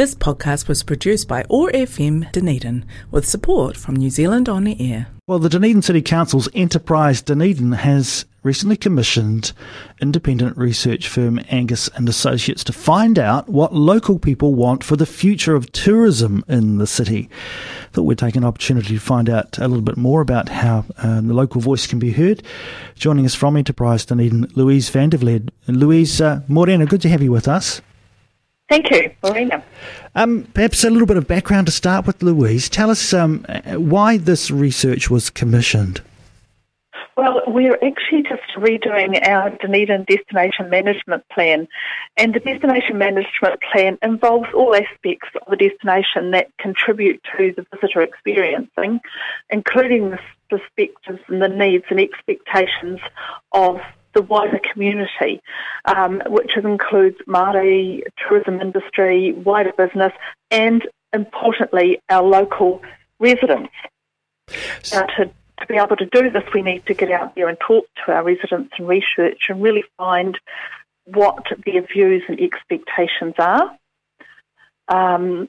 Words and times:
This 0.00 0.14
podcast 0.14 0.66
was 0.66 0.82
produced 0.82 1.28
by 1.28 1.44
OAR 1.50 1.70
FM 1.72 2.32
Dunedin 2.32 2.86
with 3.10 3.28
support 3.28 3.76
from 3.76 3.96
New 3.96 4.08
Zealand 4.08 4.48
On 4.48 4.66
Air. 4.66 5.08
Well, 5.26 5.38
the 5.38 5.50
Dunedin 5.50 5.82
City 5.82 6.00
Council's 6.00 6.48
Enterprise 6.54 7.20
Dunedin 7.20 7.72
has 7.72 8.24
recently 8.42 8.78
commissioned 8.78 9.52
independent 10.00 10.56
research 10.56 11.06
firm 11.06 11.38
Angus 11.50 11.88
and 11.88 12.08
Associates 12.08 12.64
to 12.64 12.72
find 12.72 13.18
out 13.18 13.50
what 13.50 13.74
local 13.74 14.18
people 14.18 14.54
want 14.54 14.82
for 14.82 14.96
the 14.96 15.04
future 15.04 15.54
of 15.54 15.70
tourism 15.72 16.46
in 16.48 16.78
the 16.78 16.86
city. 16.86 17.28
Thought 17.92 18.04
we'd 18.04 18.16
take 18.16 18.36
an 18.36 18.44
opportunity 18.44 18.94
to 18.94 19.00
find 19.00 19.28
out 19.28 19.58
a 19.58 19.68
little 19.68 19.84
bit 19.84 19.98
more 19.98 20.22
about 20.22 20.48
how 20.48 20.86
uh, 20.96 21.20
the 21.20 21.34
local 21.34 21.60
voice 21.60 21.86
can 21.86 21.98
be 21.98 22.12
heard. 22.12 22.42
Joining 22.94 23.26
us 23.26 23.34
from 23.34 23.54
Enterprise 23.54 24.06
Dunedin, 24.06 24.50
Louise 24.54 24.88
van 24.88 25.10
der 25.10 25.18
Vliet. 25.18 25.50
Louise, 25.68 26.22
uh, 26.22 26.40
Morena, 26.48 26.86
good 26.86 27.02
to 27.02 27.10
have 27.10 27.20
you 27.20 27.32
with 27.32 27.46
us. 27.46 27.82
Thank 28.70 28.88
you, 28.92 29.10
Morena. 29.24 29.64
Um, 30.14 30.46
perhaps 30.54 30.84
a 30.84 30.90
little 30.90 31.06
bit 31.06 31.16
of 31.16 31.26
background 31.26 31.66
to 31.66 31.72
start 31.72 32.06
with, 32.06 32.22
Louise. 32.22 32.68
Tell 32.68 32.88
us 32.88 33.12
um, 33.12 33.44
why 33.66 34.16
this 34.16 34.48
research 34.48 35.10
was 35.10 35.28
commissioned. 35.28 36.00
Well, 37.16 37.42
we're 37.48 37.74
actually 37.74 38.22
just 38.22 38.42
redoing 38.56 39.20
our 39.28 39.50
Dunedin 39.50 40.04
Destination 40.08 40.70
Management 40.70 41.28
Plan, 41.30 41.66
and 42.16 42.32
the 42.32 42.38
Destination 42.38 42.96
Management 42.96 43.60
Plan 43.72 43.98
involves 44.02 44.46
all 44.54 44.76
aspects 44.76 45.28
of 45.34 45.50
the 45.50 45.56
destination 45.56 46.30
that 46.30 46.56
contribute 46.58 47.20
to 47.36 47.52
the 47.56 47.66
visitor 47.74 48.02
experiencing, 48.02 49.00
including 49.50 50.10
the 50.10 50.18
perspectives 50.48 51.20
and 51.26 51.42
the 51.42 51.48
needs 51.48 51.84
and 51.90 51.98
expectations 51.98 53.00
of 53.50 53.80
the 54.14 54.22
wider 54.22 54.60
community, 54.72 55.40
um, 55.84 56.22
which 56.26 56.56
includes 56.56 57.16
Māori, 57.26 58.02
tourism 58.16 58.60
industry, 58.60 59.32
wider 59.32 59.72
business, 59.72 60.12
and 60.50 60.86
importantly, 61.12 62.00
our 62.08 62.22
local 62.22 62.82
residents. 63.18 63.72
Now, 64.92 65.02
to, 65.02 65.26
to 65.26 65.66
be 65.68 65.76
able 65.76 65.96
to 65.96 66.06
do 66.06 66.30
this, 66.30 66.42
we 66.54 66.62
need 66.62 66.86
to 66.86 66.94
get 66.94 67.10
out 67.10 67.34
there 67.34 67.48
and 67.48 67.58
talk 67.60 67.86
to 68.04 68.12
our 68.12 68.24
residents 68.24 68.72
and 68.78 68.88
research 68.88 69.42
and 69.48 69.62
really 69.62 69.84
find 69.96 70.38
what 71.04 71.44
their 71.64 71.82
views 71.82 72.22
and 72.28 72.40
expectations 72.40 73.34
are. 73.38 73.76
Um, 74.88 75.48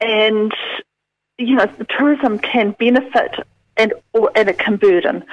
and, 0.00 0.52
you 1.38 1.56
know, 1.56 1.66
the 1.66 1.86
tourism 1.86 2.38
can 2.38 2.74
benefit 2.78 3.34
and, 3.76 3.94
or, 4.12 4.30
and 4.34 4.48
it 4.48 4.58
can 4.58 4.76
burden. 4.76 5.24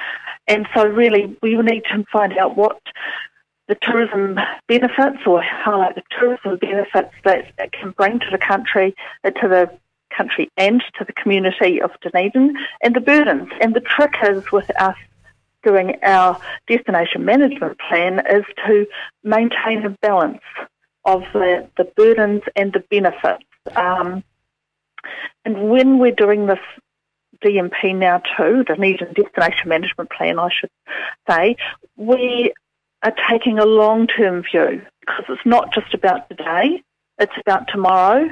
And 0.52 0.68
so, 0.74 0.84
really, 0.84 1.34
we 1.40 1.56
need 1.56 1.84
to 1.90 2.04
find 2.12 2.36
out 2.36 2.58
what 2.58 2.78
the 3.68 3.76
tourism 3.80 4.38
benefits 4.68 5.16
or 5.24 5.42
highlight 5.42 5.94
the 5.94 6.02
tourism 6.20 6.58
benefits 6.58 7.14
that 7.24 7.46
it 7.58 7.72
can 7.72 7.92
bring 7.92 8.18
to 8.18 8.26
the 8.30 8.36
country, 8.36 8.94
uh, 9.24 9.30
to 9.30 9.48
the 9.48 9.70
country 10.14 10.50
and 10.58 10.82
to 10.98 11.06
the 11.06 11.12
community 11.14 11.80
of 11.80 11.90
Dunedin, 12.02 12.54
and 12.82 12.94
the 12.94 13.00
burdens. 13.00 13.48
And 13.62 13.74
the 13.74 13.80
trick 13.80 14.12
is 14.22 14.52
with 14.52 14.68
us 14.78 14.96
doing 15.62 15.96
our 16.02 16.38
destination 16.68 17.24
management 17.24 17.78
plan 17.88 18.18
is 18.30 18.44
to 18.66 18.86
maintain 19.24 19.86
a 19.86 19.96
balance 20.02 20.42
of 21.06 21.22
the, 21.32 21.66
the 21.78 21.84
burdens 21.96 22.42
and 22.56 22.74
the 22.74 22.84
benefits. 22.90 23.46
Um, 23.74 24.22
and 25.46 25.70
when 25.70 25.98
we're 25.98 26.12
doing 26.12 26.44
this 26.44 26.58
DMP 27.42 27.94
now 27.96 28.22
too, 28.36 28.64
the 28.66 28.74
Dunedin 28.74 29.14
Destination 29.14 29.68
Management 29.68 30.10
Plan, 30.10 30.38
I 30.38 30.48
should 30.48 30.70
say, 31.28 31.56
we 31.96 32.52
are 33.02 33.14
taking 33.30 33.58
a 33.58 33.64
long-term 33.64 34.44
view 34.50 34.82
because 35.00 35.24
it's 35.28 35.44
not 35.44 35.74
just 35.74 35.94
about 35.94 36.28
today, 36.28 36.82
it's 37.18 37.32
about 37.44 37.68
tomorrow 37.68 38.28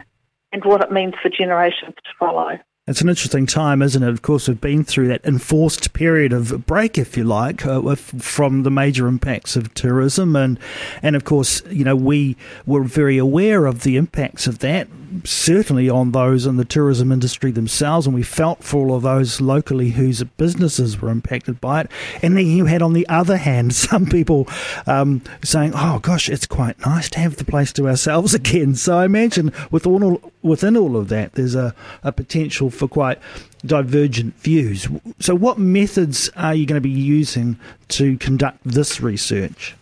and 0.52 0.64
what 0.64 0.82
it 0.82 0.92
means 0.92 1.14
for 1.22 1.28
generations 1.28 1.94
to 1.94 2.10
follow. 2.18 2.58
It's 2.86 3.00
an 3.00 3.08
interesting 3.08 3.46
time, 3.46 3.82
isn't 3.82 4.02
it? 4.02 4.08
Of 4.08 4.22
course, 4.22 4.48
we've 4.48 4.60
been 4.60 4.82
through 4.82 5.08
that 5.08 5.24
enforced 5.24 5.92
period 5.92 6.32
of 6.32 6.66
break, 6.66 6.98
if 6.98 7.16
you 7.16 7.22
like, 7.22 7.64
uh, 7.64 7.94
from 7.94 8.64
the 8.64 8.70
major 8.70 9.06
impacts 9.06 9.54
of 9.54 9.72
tourism, 9.74 10.34
and 10.34 10.58
and 11.02 11.14
of 11.14 11.22
course, 11.24 11.62
you 11.70 11.84
know, 11.84 11.94
we 11.94 12.36
were 12.66 12.82
very 12.82 13.16
aware 13.16 13.66
of 13.66 13.84
the 13.84 13.96
impacts 13.96 14.48
of 14.48 14.58
that 14.60 14.88
certainly 15.24 15.88
on 15.88 16.12
those 16.12 16.46
in 16.46 16.56
the 16.56 16.64
tourism 16.64 17.12
industry 17.12 17.50
themselves, 17.50 18.06
and 18.06 18.14
we 18.14 18.22
felt 18.22 18.62
for 18.62 18.78
all 18.78 18.94
of 18.94 19.02
those 19.02 19.40
locally 19.40 19.90
whose 19.90 20.22
businesses 20.22 21.00
were 21.00 21.10
impacted 21.10 21.60
by 21.60 21.82
it. 21.82 21.90
And 22.22 22.36
then 22.36 22.46
you 22.46 22.66
had, 22.66 22.82
on 22.82 22.92
the 22.92 23.08
other 23.08 23.36
hand, 23.36 23.74
some 23.90 24.06
people 24.06 24.48
um, 24.86 25.22
saying, 25.42 25.72
"Oh 25.74 25.98
gosh, 26.00 26.28
it's 26.28 26.46
quite 26.46 26.78
nice 26.84 27.08
to 27.10 27.20
have 27.20 27.36
the 27.36 27.44
place 27.44 27.72
to 27.74 27.88
ourselves 27.88 28.34
again." 28.40 28.74
So 28.74 28.98
I 28.98 29.04
imagine 29.04 29.52
with 29.70 29.86
all 29.86 30.20
within 30.42 30.76
all 30.76 30.96
of 30.96 31.08
that, 31.08 31.34
there's 31.34 31.54
a, 31.54 31.74
a 32.02 32.12
potential 32.12 32.70
for 32.70 32.88
quite 32.88 33.18
divergent 33.64 34.34
views. 34.36 34.88
So, 35.18 35.34
what 35.34 35.58
methods 35.58 36.30
are 36.36 36.54
you 36.54 36.66
going 36.66 36.80
to 36.80 36.88
be 36.88 36.90
using 36.90 37.58
to 37.88 38.16
conduct 38.18 38.58
this 38.64 39.00
research? 39.00 39.74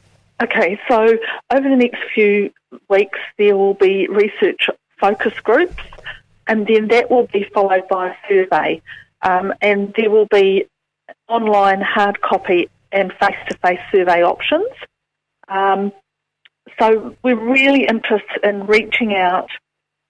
Okay, 0.43 0.79
so 0.89 1.03
over 1.51 1.69
the 1.69 1.77
next 1.77 1.99
few 2.15 2.53
weeks, 2.89 3.19
there 3.39 3.57
will 3.57 3.75
be 3.75 4.07
research 4.09 4.69
focus 5.01 5.35
groups, 5.41 5.83
and 6.47 6.67
then 6.67 6.89
that 6.89 7.11
will 7.11 7.27
be 7.27 7.45
followed 7.55 7.89
by 7.89 8.09
a 8.11 8.15
survey. 8.29 8.81
Um, 9.23 9.53
and 9.61 9.93
there 9.97 10.11
will 10.11 10.27
be 10.27 10.67
online 11.29 11.81
hard 11.81 12.21
copy 12.21 12.69
and 12.93 13.13
face 13.21 13.37
to 13.49 13.57
face 13.59 13.81
survey 13.93 14.23
options. 14.23 14.69
Um, 15.49 15.93
so 16.79 17.17
we're 17.23 17.37
really 17.37 17.85
interested 17.87 18.45
in 18.45 18.67
reaching 18.67 19.15
out 19.15 19.49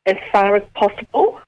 as 0.06 0.16
far 0.32 0.56
as 0.56 0.62
possible. 0.74 1.40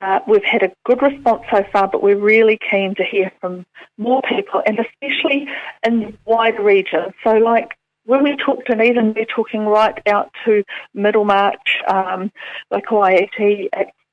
Uh, 0.00 0.20
we've 0.28 0.44
had 0.44 0.62
a 0.62 0.72
good 0.84 1.00
response 1.00 1.42
so 1.50 1.64
far, 1.72 1.88
but 1.88 2.02
we're 2.02 2.16
really 2.16 2.58
keen 2.70 2.94
to 2.96 3.04
hear 3.04 3.32
from 3.40 3.64
more 3.96 4.20
people, 4.22 4.62
and 4.66 4.78
especially 4.78 5.46
in 5.84 6.00
the 6.00 6.14
wider 6.24 6.62
regions. 6.62 7.12
So, 7.22 7.32
like 7.32 7.76
when 8.04 8.22
we 8.22 8.36
talk 8.36 8.64
Dunedin, 8.66 9.14
we're 9.14 9.24
talking 9.24 9.66
right 9.66 10.00
out 10.06 10.30
to 10.44 10.62
Middlemarch, 10.94 11.82
um, 11.88 12.30
like 12.70 12.86
Waiiti. 12.86 13.68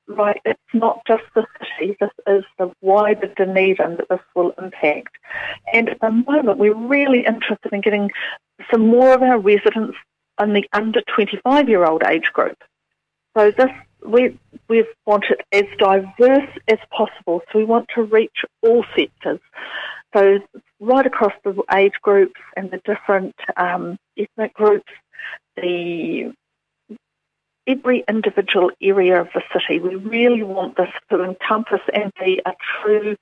Right, 0.08 0.40
it's 0.44 0.60
not 0.74 1.06
just 1.06 1.22
the 1.34 1.46
city. 1.78 1.96
This 2.00 2.10
is 2.26 2.44
the 2.58 2.72
wider 2.80 3.28
Dunedin 3.36 3.96
that 3.96 4.08
this 4.10 4.20
will 4.34 4.52
impact. 4.58 5.16
And 5.72 5.88
at 5.88 6.00
the 6.00 6.10
moment, 6.10 6.58
we're 6.58 6.74
really 6.74 7.24
interested 7.24 7.72
in 7.72 7.80
getting 7.80 8.10
some 8.70 8.88
more 8.88 9.14
of 9.14 9.22
our 9.22 9.38
residents 9.38 9.96
in 10.40 10.54
the 10.54 10.68
under 10.72 11.02
25 11.14 11.68
year 11.68 11.84
old 11.84 12.02
age 12.04 12.30
group. 12.32 12.58
So 13.36 13.52
this 13.52 13.70
we 14.04 14.38
we've 14.68 14.86
wanted 15.06 15.40
as 15.52 15.64
diverse 15.78 16.50
as 16.68 16.78
possible. 16.90 17.40
So 17.50 17.58
we 17.58 17.64
want 17.64 17.88
to 17.94 18.02
reach 18.02 18.44
all 18.62 18.84
sectors. 18.96 19.40
So 20.14 20.38
right 20.82 21.06
across 21.06 21.32
the 21.44 21.62
age 21.72 21.94
groups 22.02 22.40
and 22.56 22.70
the 22.70 22.80
different 22.84 23.34
um, 23.56 23.96
ethnic 24.18 24.52
groups, 24.52 24.92
the 25.56 26.32
every 27.68 28.04
individual 28.08 28.72
area 28.82 29.20
of 29.20 29.28
the 29.32 29.42
city. 29.52 29.78
We 29.78 29.94
really 29.94 30.42
want 30.42 30.76
this 30.76 30.88
to 31.10 31.22
encompass 31.22 31.80
and 31.94 32.12
be 32.18 32.42
a 32.44 32.52
true 32.82 33.16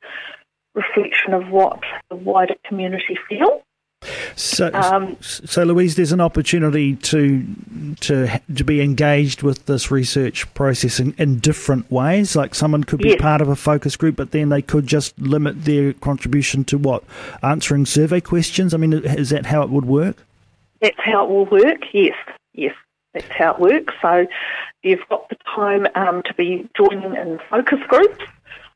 reflection 0.75 1.35
of 1.35 1.51
what 1.51 1.81
the 2.09 2.17
wider 2.17 2.55
community 2.65 3.19
feel. 3.29 3.63
So, 4.37 4.71
um, 4.73 5.17
so 5.21 5.65
Louise, 5.65 5.97
there's 5.97 6.13
an 6.13 6.21
opportunity 6.21 6.97
to 6.97 7.47
to 8.01 8.41
to 8.55 8.65
be 8.65 8.81
engaged 8.81 9.43
with 9.43 9.67
this 9.67 9.91
research 9.91 10.53
process 10.55 11.01
in, 11.01 11.15
in 11.19 11.39
different 11.39 11.91
ways. 11.91 12.37
Like 12.37 12.55
someone 12.55 12.85
could 12.85 13.01
be 13.01 13.11
yes. 13.11 13.21
part 13.21 13.41
of 13.41 13.49
a 13.49 13.57
focus 13.57 13.97
group, 13.97 14.17
but 14.17 14.31
then 14.31 14.49
they 14.49 14.63
could 14.63 14.87
just 14.87 15.19
limit 15.19 15.65
their 15.65 15.93
contribution 15.95 16.65
to 16.65 16.79
what 16.79 17.05
answering 17.43 17.87
survey 17.87 18.21
questions. 18.21 18.75
I 18.75 18.77
mean, 18.77 18.93
is 18.93 19.31
that 19.31 19.47
how 19.47 19.63
it 19.63 19.71
would 19.71 19.87
work? 19.87 20.25
That's 20.81 20.97
how 20.99 21.25
it 21.25 21.31
will 21.31 21.47
work. 21.47 21.83
Yes, 21.93 22.17
yes, 22.55 22.75
that's 23.15 23.29
how 23.29 23.55
it 23.55 23.61
works. 23.61 23.95
So 24.01 24.27
you've 24.83 25.07
got 25.09 25.29
the 25.29 25.37
time 25.55 25.87
um, 25.95 26.23
to 26.23 26.35
be 26.35 26.69
joining 26.77 27.15
in 27.15 27.39
focus 27.51 27.81
groups 27.89 28.25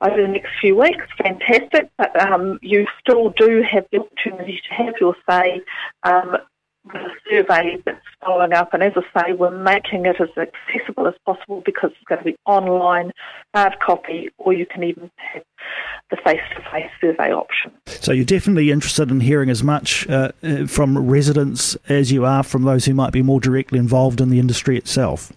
over 0.05 0.21
the 0.21 0.29
next 0.29 0.51
few 0.61 0.77
weeks, 0.77 1.07
fantastic. 1.19 1.91
But 1.97 2.21
um, 2.21 2.59
you 2.63 2.87
still 3.01 3.31
do 3.31 3.63
have 3.63 3.87
the 3.91 4.01
opportunity 4.01 4.61
to 4.69 4.75
have 4.75 4.95
your 5.01 5.17
say 5.29 5.63
um, 6.03 6.37
with 6.85 6.97
a 6.97 7.11
survey 7.31 7.79
that's 7.85 8.05
following 8.25 8.53
up. 8.53 8.75
And 8.75 8.83
as 8.83 8.93
I 8.97 9.23
say, 9.23 9.33
we're 9.33 9.51
making 9.51 10.07
it 10.07 10.17
as 10.21 10.29
accessible 10.37 11.07
as 11.07 11.15
possible 11.25 11.63
because 11.65 11.91
it's 11.93 12.05
going 12.07 12.19
to 12.19 12.25
be 12.25 12.37
online, 12.45 13.13
hard 13.55 13.79
copy, 13.81 14.31
or 14.39 14.53
you 14.53 14.67
can 14.67 14.85
even 14.85 15.11
have 15.17 15.43
the 16.11 16.17
face-to-face 16.17 16.91
survey 17.01 17.33
option. 17.33 17.73
So 17.87 18.13
you're 18.13 18.27
definitely 18.27 18.71
interested 18.71 19.11
in 19.11 19.21
hearing 19.21 19.49
as 19.49 19.63
much 19.63 20.07
uh, 20.09 20.33
uh 20.43 20.67
from 20.67 20.99
residents 20.99 21.77
as 21.89 22.13
you 22.13 22.27
are 22.27 22.43
from 22.43 22.65
those 22.65 22.85
who 22.85 22.95
might 22.95 23.13
be 23.13 23.23
more 23.23 23.41
directly 23.41 23.79
involved 23.79 24.21
in 24.21 24.29
the 24.29 24.39
industry 24.39 24.77
itself. 24.77 25.33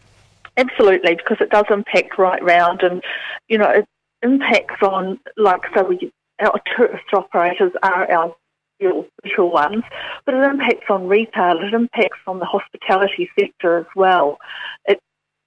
Absolutely, 0.57 1.15
because 1.15 1.37
it 1.39 1.51
does 1.51 1.65
impact 1.69 2.17
right 2.17 2.43
round, 2.43 2.81
and 2.81 3.03
you 3.47 3.57
know, 3.57 3.85
impacts 4.21 4.81
on, 4.81 5.19
like, 5.37 5.61
so 5.75 5.83
we, 5.83 6.11
our 6.39 6.59
tourist 6.75 7.05
operators 7.13 7.71
are 7.83 8.11
our 8.11 8.35
visual 8.79 9.51
ones, 9.51 9.83
but 10.25 10.35
it 10.35 10.43
impacts 10.43 10.85
on 10.89 11.07
retail, 11.07 11.57
it 11.59 11.73
impacts 11.73 12.19
on 12.27 12.39
the 12.39 12.45
hospitality 12.45 13.29
sector 13.37 13.79
as 13.79 13.85
well. 13.95 14.37
It 14.85 14.99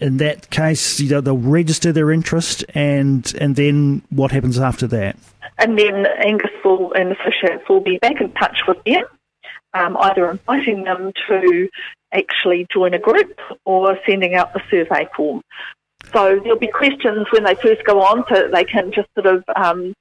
in 0.00 0.16
that 0.18 0.50
case, 0.50 1.00
you 1.00 1.10
know, 1.10 1.20
they'll 1.20 1.36
register 1.36 1.92
their 1.92 2.10
interest, 2.10 2.64
and 2.74 3.32
and 3.40 3.56
then 3.56 4.02
what 4.10 4.32
happens 4.32 4.58
after 4.58 4.86
that? 4.88 5.16
And 5.58 5.78
then 5.78 6.06
Angus 6.18 6.50
will, 6.64 6.92
and 6.92 7.12
associates 7.12 7.68
will 7.68 7.80
be 7.80 7.98
back 7.98 8.20
in 8.20 8.30
touch 8.32 8.58
with 8.68 8.82
them, 8.84 9.04
um, 9.74 9.96
either 9.96 10.30
inviting 10.30 10.84
them 10.84 11.12
to 11.28 11.68
actually 12.12 12.66
join 12.72 12.94
a 12.94 12.98
group 12.98 13.38
or 13.64 13.98
sending 14.06 14.34
out 14.34 14.52
the 14.52 14.62
survey 14.70 15.08
form. 15.16 15.42
So 16.12 16.38
there'll 16.42 16.58
be 16.58 16.68
questions 16.68 17.26
when 17.30 17.44
they 17.44 17.54
first 17.54 17.84
go 17.84 18.00
on, 18.02 18.24
so 18.28 18.34
that 18.34 18.52
they 18.52 18.64
can 18.64 18.92
just 18.92 19.08
sort 19.14 19.26
of 19.26 19.44
um, 19.56 19.94